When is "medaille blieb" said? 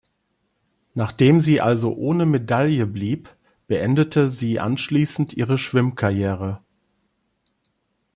2.25-3.35